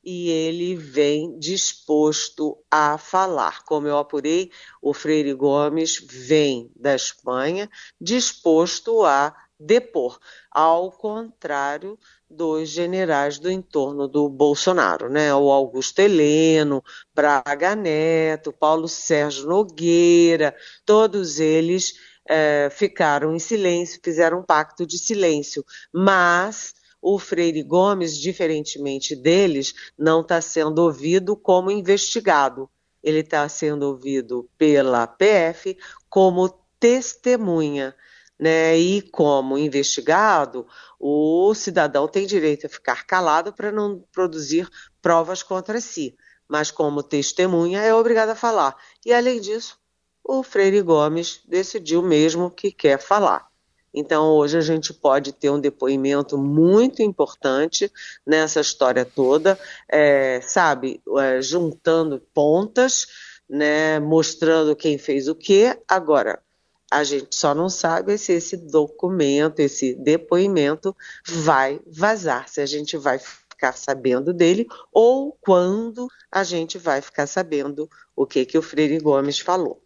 e 0.04 0.30
ele 0.30 0.74
vem 0.74 1.38
disposto 1.38 2.58
a 2.70 2.98
falar. 2.98 3.64
Como 3.64 3.86
eu 3.86 3.98
apurei, 3.98 4.50
o 4.82 4.92
Freire 4.92 5.32
Gomes 5.32 6.04
vem 6.06 6.70
da 6.76 6.94
Espanha 6.94 7.70
disposto 8.00 9.04
a 9.04 9.34
depor, 9.58 10.18
ao 10.50 10.90
contrário 10.90 11.98
dos 12.28 12.68
generais 12.68 13.38
do 13.38 13.50
entorno 13.50 14.08
do 14.08 14.28
Bolsonaro, 14.28 15.08
né? 15.08 15.34
O 15.34 15.50
Augusto 15.50 16.00
Heleno, 16.00 16.82
Braga 17.14 17.74
Neto, 17.74 18.52
Paulo 18.52 18.88
Sérgio 18.88 19.46
Nogueira, 19.46 20.54
todos 20.84 21.38
eles 21.38 21.94
é, 22.28 22.68
ficaram 22.70 23.34
em 23.34 23.38
silêncio, 23.38 24.00
fizeram 24.02 24.40
um 24.40 24.42
pacto 24.42 24.86
de 24.86 24.98
silêncio, 24.98 25.64
mas 25.92 26.74
o 27.06 27.18
Freire 27.18 27.62
Gomes, 27.62 28.16
diferentemente 28.18 29.14
deles, 29.14 29.74
não 29.96 30.22
está 30.22 30.40
sendo 30.40 30.78
ouvido 30.78 31.36
como 31.36 31.70
investigado. 31.70 32.66
Ele 33.02 33.18
está 33.18 33.46
sendo 33.46 33.82
ouvido 33.82 34.48
pela 34.56 35.06
PF 35.06 35.76
como 36.08 36.48
testemunha. 36.80 37.94
Né? 38.38 38.78
E 38.78 39.02
como 39.02 39.58
investigado, 39.58 40.66
o 40.98 41.54
cidadão 41.54 42.08
tem 42.08 42.26
direito 42.26 42.66
a 42.66 42.70
ficar 42.70 43.06
calado 43.06 43.52
para 43.52 43.70
não 43.70 44.02
produzir 44.10 44.66
provas 45.02 45.42
contra 45.42 45.82
si, 45.82 46.16
mas 46.48 46.70
como 46.70 47.02
testemunha 47.02 47.82
é 47.82 47.94
obrigado 47.94 48.30
a 48.30 48.34
falar. 48.34 48.74
E 49.04 49.12
além 49.12 49.42
disso, 49.42 49.78
o 50.24 50.42
Freire 50.42 50.80
Gomes 50.80 51.42
decidiu 51.46 52.02
mesmo 52.02 52.50
que 52.50 52.72
quer 52.72 52.98
falar. 52.98 53.53
Então, 53.94 54.32
hoje 54.32 54.58
a 54.58 54.60
gente 54.60 54.92
pode 54.92 55.32
ter 55.32 55.50
um 55.50 55.60
depoimento 55.60 56.36
muito 56.36 57.00
importante 57.00 57.90
nessa 58.26 58.60
história 58.60 59.04
toda, 59.04 59.58
é, 59.88 60.40
sabe, 60.42 61.00
é, 61.18 61.40
juntando 61.40 62.20
pontas, 62.34 63.06
né, 63.48 64.00
mostrando 64.00 64.74
quem 64.74 64.98
fez 64.98 65.28
o 65.28 65.34
quê. 65.34 65.78
Agora, 65.86 66.42
a 66.90 67.04
gente 67.04 67.34
só 67.36 67.54
não 67.54 67.68
sabe 67.68 68.18
se 68.18 68.32
esse 68.32 68.56
documento, 68.56 69.60
esse 69.60 69.94
depoimento 69.94 70.94
vai 71.24 71.80
vazar, 71.86 72.48
se 72.48 72.60
a 72.60 72.66
gente 72.66 72.96
vai 72.96 73.18
ficar 73.18 73.76
sabendo 73.76 74.32
dele 74.32 74.66
ou 74.92 75.36
quando 75.40 76.08
a 76.30 76.42
gente 76.42 76.78
vai 76.78 77.00
ficar 77.00 77.26
sabendo 77.26 77.88
o 78.16 78.26
que, 78.26 78.44
que 78.44 78.58
o 78.58 78.62
Freire 78.62 78.98
Gomes 78.98 79.38
falou. 79.38 79.80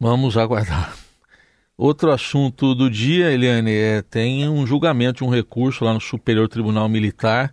Vamos 0.00 0.36
aguardar. 0.36 1.01
Outro 1.76 2.12
assunto 2.12 2.74
do 2.74 2.90
dia, 2.90 3.32
Eliane, 3.32 3.72
é, 3.72 4.02
tem 4.02 4.48
um 4.48 4.66
julgamento, 4.66 5.24
um 5.24 5.30
recurso 5.30 5.84
lá 5.84 5.94
no 5.94 6.00
Superior 6.00 6.48
Tribunal 6.48 6.88
Militar 6.88 7.52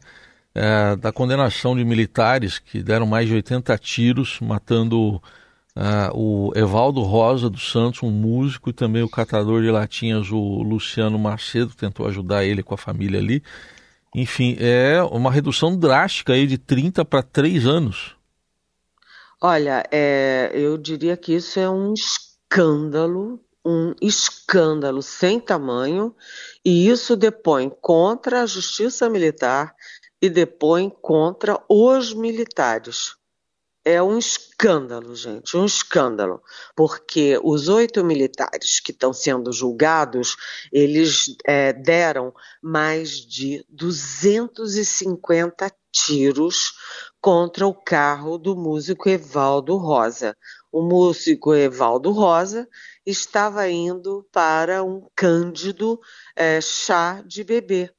é, 0.53 0.95
da 0.95 1.11
condenação 1.11 1.75
de 1.75 1.85
militares 1.85 2.59
que 2.59 2.83
deram 2.83 3.05
mais 3.05 3.27
de 3.27 3.35
80 3.35 3.77
tiros, 3.77 4.39
matando 4.41 5.21
é, 5.75 6.11
o 6.13 6.51
Evaldo 6.55 7.01
Rosa 7.01 7.49
dos 7.49 7.71
Santos, 7.71 8.03
um 8.03 8.11
músico, 8.11 8.69
e 8.69 8.73
também 8.73 9.03
o 9.03 9.09
catador 9.09 9.61
de 9.61 9.71
latinhas, 9.71 10.31
o 10.31 10.61
Luciano 10.61 11.17
Macedo, 11.17 11.73
tentou 11.73 12.07
ajudar 12.07 12.43
ele 12.43 12.61
com 12.61 12.73
a 12.73 12.77
família 12.77 13.19
ali. 13.19 13.41
Enfim, 14.13 14.57
é 14.59 15.01
uma 15.03 15.31
redução 15.31 15.77
drástica 15.77 16.33
aí 16.33 16.47
de 16.47 16.57
30 16.57 17.05
para 17.05 17.21
3 17.21 17.65
anos. 17.65 18.15
Olha, 19.41 19.85
é, 19.91 20.51
eu 20.53 20.77
diria 20.77 21.15
que 21.15 21.33
isso 21.33 21.59
é 21.59 21.69
um 21.69 21.93
escândalo, 21.93 23.39
um 23.65 23.93
escândalo 24.01 25.01
sem 25.01 25.39
tamanho, 25.39 26.15
e 26.63 26.89
isso 26.89 27.15
depõe 27.15 27.69
contra 27.81 28.41
a 28.41 28.45
justiça 28.45 29.09
militar 29.09 29.75
e 30.21 30.29
depõe 30.29 30.89
contra 30.89 31.61
os 31.69 32.13
militares. 32.13 33.17
É 33.85 34.03
um 34.03 34.17
escândalo, 34.17 35.15
gente, 35.15 35.55
um 35.55 35.65
escândalo, 35.65 36.41
porque 36.75 37.39
os 37.41 37.69
oito 37.69 38.03
militares 38.03 38.79
que 38.79 38.91
estão 38.91 39.13
sendo 39.13 39.53
julgados, 39.53 40.35
eles 40.71 41.35
é, 41.45 41.71
deram 41.71 42.33
mais 42.61 43.11
de 43.11 43.65
250 43.69 45.71
tiros 45.91 46.73
contra 47.21 47.65
o 47.65 47.73
carro 47.73 48.37
do 48.37 48.55
músico 48.55 49.09
Evaldo 49.09 49.77
Rosa. 49.77 50.35
O 50.71 50.81
músico 50.81 51.55
Evaldo 51.55 52.11
Rosa 52.11 52.67
estava 53.05 53.69
indo 53.69 54.27
para 54.31 54.83
um 54.83 55.07
cândido 55.15 55.99
é, 56.35 56.59
chá 56.61 57.21
de 57.25 57.43
bebê 57.43 57.91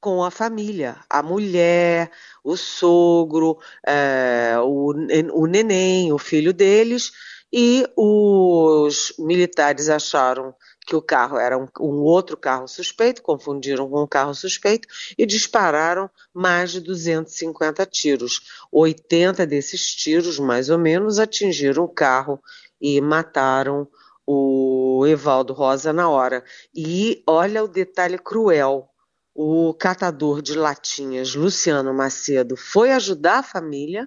com 0.00 0.22
a 0.22 0.30
família, 0.30 0.96
a 1.10 1.22
mulher, 1.22 2.10
o 2.44 2.56
sogro, 2.56 3.58
é, 3.84 4.54
o, 4.60 4.94
o 5.32 5.46
neném, 5.46 6.12
o 6.12 6.18
filho 6.18 6.52
deles, 6.52 7.10
e 7.52 7.84
os 7.96 9.14
militares 9.18 9.88
acharam 9.88 10.54
que 10.86 10.94
o 10.94 11.02
carro 11.02 11.38
era 11.38 11.58
um, 11.58 11.66
um, 11.80 12.02
outro 12.02 12.36
carro 12.36 12.68
suspeito, 12.68 13.22
confundiram 13.22 13.88
com 13.88 14.02
um 14.02 14.06
carro 14.06 14.34
suspeito 14.34 14.86
e 15.16 15.26
dispararam 15.26 16.10
mais 16.32 16.70
de 16.70 16.80
250 16.80 17.84
tiros. 17.86 18.66
80 18.70 19.46
desses 19.46 19.94
tiros, 19.94 20.38
mais 20.38 20.70
ou 20.70 20.78
menos, 20.78 21.18
atingiram 21.18 21.84
o 21.84 21.88
carro 21.88 22.40
e 22.80 23.00
mataram 23.00 23.88
o 24.30 25.06
Evaldo 25.06 25.54
Rosa 25.54 25.90
na 25.90 26.10
hora. 26.10 26.44
E 26.74 27.22
olha 27.26 27.64
o 27.64 27.68
detalhe 27.68 28.18
cruel. 28.18 28.86
O 29.34 29.72
catador 29.72 30.42
de 30.42 30.54
latinhas, 30.54 31.34
Luciano 31.34 31.94
Macedo, 31.94 32.54
foi 32.56 32.90
ajudar 32.90 33.38
a 33.38 33.42
família, 33.42 34.06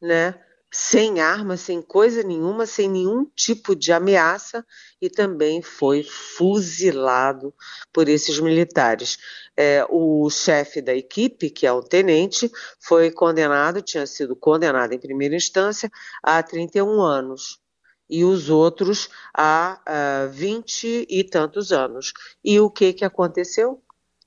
né? 0.00 0.40
sem 0.72 1.20
arma, 1.20 1.56
sem 1.56 1.82
coisa 1.82 2.22
nenhuma, 2.22 2.66
sem 2.66 2.88
nenhum 2.88 3.24
tipo 3.36 3.76
de 3.76 3.92
ameaça 3.92 4.64
e 5.00 5.08
também 5.10 5.62
foi 5.62 6.02
fuzilado 6.02 7.54
por 7.92 8.08
esses 8.08 8.40
militares. 8.40 9.18
É, 9.56 9.86
o 9.88 10.28
chefe 10.30 10.80
da 10.80 10.94
equipe, 10.94 11.50
que 11.50 11.66
é 11.66 11.72
o 11.72 11.82
tenente, 11.82 12.50
foi 12.80 13.10
condenado, 13.10 13.82
tinha 13.82 14.06
sido 14.06 14.34
condenado 14.34 14.92
em 14.94 14.98
primeira 14.98 15.36
instância 15.36 15.90
a 16.22 16.42
31 16.42 17.00
anos 17.00 17.62
e 18.08 18.24
os 18.24 18.50
outros 18.50 19.08
a, 19.32 19.80
a 19.86 20.26
20 20.26 21.06
e 21.08 21.24
tantos 21.24 21.72
anos. 21.72 22.12
E 22.42 22.60
o 22.60 22.70
que, 22.70 22.92
que 22.92 23.04
aconteceu? 23.04 23.82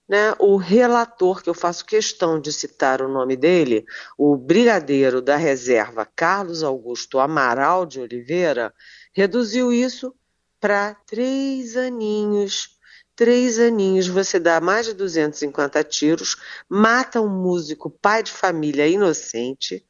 né, 0.07 0.33
o 0.39 0.55
relator, 0.55 1.43
que 1.43 1.49
eu 1.49 1.53
faço 1.53 1.85
questão 1.85 2.39
de 2.39 2.53
citar 2.53 3.01
o 3.01 3.09
nome 3.09 3.35
dele, 3.35 3.85
o 4.17 4.37
brigadeiro 4.37 5.21
da 5.21 5.35
reserva 5.35 6.05
Carlos 6.05 6.63
Augusto 6.63 7.19
Amaral 7.19 7.85
de 7.85 7.99
Oliveira, 7.99 8.73
reduziu 9.13 9.73
isso 9.73 10.15
para 10.59 10.95
três 11.05 11.75
aninhos. 11.75 12.77
Três 13.15 13.59
aninhos, 13.59 14.07
você 14.07 14.39
dá 14.39 14.61
mais 14.61 14.85
de 14.85 14.93
250 14.93 15.83
tiros, 15.83 16.37
mata 16.69 17.19
um 17.19 17.27
músico, 17.27 17.89
pai 17.89 18.21
de 18.21 18.31
família 18.31 18.87
inocente, 18.87 19.83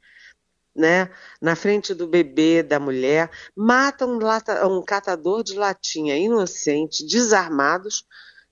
né, 0.78 1.10
na 1.42 1.56
frente 1.56 1.94
do 1.94 2.08
bebê, 2.08 2.62
da 2.62 2.80
mulher, 2.80 3.32
mata 3.56 4.06
um, 4.06 4.20
lata, 4.20 4.68
um 4.68 4.84
catador 4.84 5.44
de 5.44 5.56
latinha 5.56 6.16
inocente, 6.16 7.06
desarmados, 7.06 8.06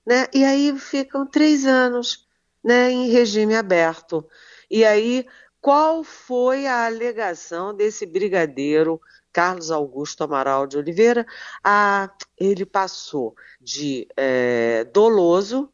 né? 0.04 0.26
E 0.34 0.44
aí 0.44 0.76
ficam 0.78 1.26
três 1.26 1.64
anos 1.64 2.26
né, 2.62 2.90
em 2.90 3.08
regime 3.10 3.54
aberto. 3.54 4.28
E 4.70 4.84
aí, 4.84 5.26
qual 5.60 6.02
foi 6.02 6.66
a 6.66 6.86
alegação 6.86 7.74
desse 7.74 8.04
brigadeiro 8.04 9.00
Carlos 9.32 9.70
Augusto 9.70 10.24
Amaral 10.24 10.66
de 10.66 10.76
Oliveira? 10.76 11.26
Ah, 11.62 12.10
ele 12.36 12.66
passou 12.66 13.34
de 13.60 14.08
é, 14.16 14.84
doloso 14.92 15.72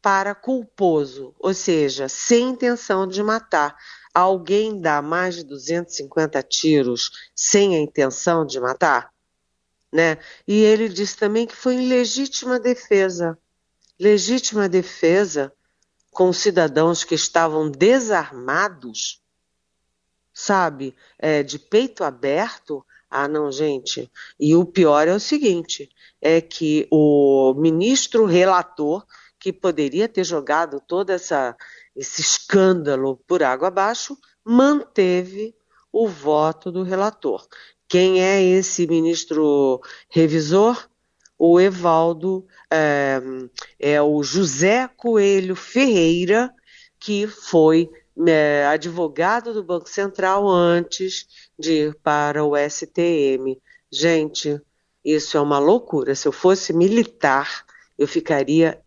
para 0.00 0.34
culposo, 0.34 1.34
ou 1.38 1.52
seja, 1.52 2.08
sem 2.08 2.50
intenção 2.50 3.06
de 3.06 3.22
matar. 3.22 3.76
Alguém 4.18 4.80
dá 4.80 5.00
mais 5.00 5.36
de 5.36 5.44
250 5.44 6.42
tiros 6.42 7.10
sem 7.34 7.76
a 7.76 7.80
intenção 7.80 8.46
de 8.46 8.58
matar? 8.58 9.12
Né? 9.92 10.18
E 10.46 10.60
ele 10.60 10.88
disse 10.88 11.16
também 11.16 11.46
que 11.46 11.56
foi 11.56 11.74
em 11.74 11.88
legítima 11.88 12.58
defesa 12.58 13.38
legítima 13.98 14.68
defesa 14.68 15.52
com 16.10 16.32
cidadãos 16.32 17.04
que 17.04 17.14
estavam 17.14 17.70
desarmados, 17.70 19.22
sabe, 20.32 20.94
é, 21.18 21.42
de 21.42 21.58
peito 21.58 22.04
aberto. 22.04 22.84
Ah, 23.10 23.26
não, 23.26 23.50
gente. 23.50 24.10
E 24.38 24.54
o 24.54 24.64
pior 24.64 25.08
é 25.08 25.14
o 25.14 25.20
seguinte: 25.20 25.90
é 26.20 26.40
que 26.40 26.86
o 26.90 27.54
ministro 27.56 28.24
relator, 28.24 29.04
que 29.38 29.52
poderia 29.52 30.08
ter 30.08 30.24
jogado 30.24 30.80
todo 30.80 31.10
essa, 31.10 31.56
esse 31.98 32.20
escândalo 32.20 33.20
por 33.26 33.42
água 33.42 33.66
abaixo, 33.66 34.16
manteve 34.44 35.52
o 35.92 36.06
voto 36.06 36.70
do 36.70 36.84
relator. 36.84 37.44
Quem 37.88 38.22
é 38.22 38.40
esse 38.40 38.86
ministro 38.86 39.80
revisor? 40.08 40.88
O 41.36 41.60
Evaldo, 41.60 42.46
é, 42.70 43.20
é 43.78 44.00
o 44.00 44.22
José 44.22 44.88
Coelho 44.96 45.56
Ferreira, 45.56 46.52
que 47.00 47.26
foi 47.26 47.90
é, 48.26 48.66
advogado 48.66 49.52
do 49.52 49.64
Banco 49.64 49.88
Central 49.88 50.48
antes 50.48 51.26
de 51.58 51.88
ir 51.88 51.94
para 51.96 52.44
o 52.44 52.56
STM. 52.56 53.60
Gente, 53.90 54.60
isso 55.04 55.36
é 55.36 55.40
uma 55.40 55.58
loucura. 55.58 56.14
Se 56.14 56.28
eu 56.28 56.32
fosse 56.32 56.72
militar, 56.72 57.64
eu 57.96 58.06
ficaria 58.06 58.80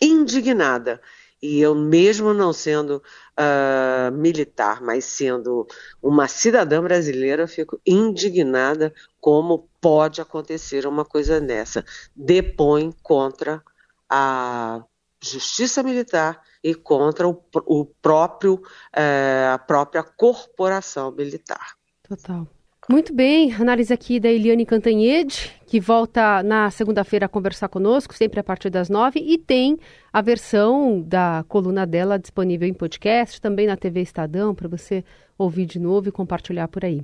indignada. 0.00 1.00
E 1.42 1.60
eu, 1.60 1.74
mesmo 1.74 2.32
não 2.32 2.52
sendo 2.52 3.02
uh, 3.38 4.12
militar, 4.12 4.80
mas 4.80 5.04
sendo 5.04 5.66
uma 6.02 6.28
cidadã 6.28 6.82
brasileira, 6.82 7.46
fico 7.46 7.80
indignada 7.86 8.94
como 9.20 9.68
pode 9.80 10.20
acontecer 10.20 10.86
uma 10.86 11.04
coisa 11.04 11.40
dessa. 11.40 11.84
Depõe 12.14 12.92
contra 13.02 13.62
a 14.08 14.82
justiça 15.22 15.82
militar 15.82 16.42
e 16.62 16.74
contra 16.74 17.28
o, 17.28 17.42
o 17.66 17.84
próprio, 17.84 18.54
uh, 18.54 19.54
a 19.54 19.58
própria 19.58 20.02
corporação 20.02 21.10
militar. 21.12 21.76
Total. 22.02 22.55
Muito 22.88 23.12
bem, 23.12 23.52
análise 23.52 23.92
aqui 23.92 24.20
da 24.20 24.28
Eliane 24.28 24.64
Cantanhede, 24.64 25.52
que 25.66 25.80
volta 25.80 26.40
na 26.44 26.70
segunda-feira 26.70 27.26
a 27.26 27.28
conversar 27.28 27.68
conosco, 27.68 28.14
sempre 28.14 28.38
a 28.38 28.44
partir 28.44 28.70
das 28.70 28.88
nove, 28.88 29.18
e 29.18 29.36
tem 29.36 29.76
a 30.12 30.22
versão 30.22 31.00
da 31.00 31.44
coluna 31.48 31.84
dela 31.84 32.16
disponível 32.16 32.68
em 32.68 32.72
podcast, 32.72 33.40
também 33.40 33.66
na 33.66 33.76
TV 33.76 34.02
Estadão, 34.02 34.54
para 34.54 34.68
você 34.68 35.04
ouvir 35.36 35.66
de 35.66 35.80
novo 35.80 36.08
e 36.08 36.12
compartilhar 36.12 36.68
por 36.68 36.84
aí. 36.84 37.02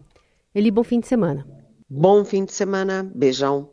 Eli, 0.54 0.70
bom 0.70 0.84
fim 0.84 1.00
de 1.00 1.08
semana. 1.08 1.44
Bom 1.90 2.24
fim 2.24 2.44
de 2.44 2.52
semana, 2.52 3.02
beijão. 3.12 3.70